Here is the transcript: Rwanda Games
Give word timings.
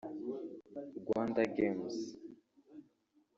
Rwanda 1.01 1.41
Games 1.57 1.95